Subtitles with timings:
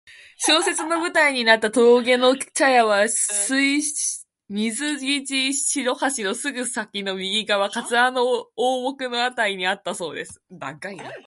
[0.37, 3.81] 小説の舞台になった峠の茶屋は水
[4.49, 8.25] 生地・白橋のすぐ先の右側、桂の
[8.55, 10.41] 大木のあたりにあったそうです。